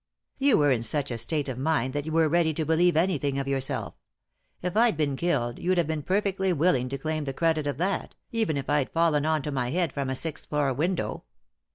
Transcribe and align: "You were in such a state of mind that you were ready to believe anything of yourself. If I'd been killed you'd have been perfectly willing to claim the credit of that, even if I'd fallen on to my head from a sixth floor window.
"You 0.39 0.57
were 0.57 0.71
in 0.71 0.81
such 0.81 1.11
a 1.11 1.17
state 1.19 1.47
of 1.47 1.59
mind 1.59 1.93
that 1.93 2.07
you 2.07 2.11
were 2.11 2.27
ready 2.27 2.55
to 2.55 2.65
believe 2.65 2.97
anything 2.97 3.37
of 3.37 3.47
yourself. 3.47 3.93
If 4.63 4.75
I'd 4.75 4.97
been 4.97 5.15
killed 5.15 5.59
you'd 5.59 5.77
have 5.77 5.85
been 5.85 6.01
perfectly 6.01 6.51
willing 6.53 6.89
to 6.89 6.97
claim 6.97 7.25
the 7.25 7.33
credit 7.33 7.67
of 7.67 7.77
that, 7.77 8.15
even 8.31 8.57
if 8.57 8.67
I'd 8.67 8.89
fallen 8.91 9.27
on 9.27 9.43
to 9.43 9.51
my 9.51 9.69
head 9.69 9.93
from 9.93 10.09
a 10.09 10.15
sixth 10.15 10.49
floor 10.49 10.73
window. 10.73 11.25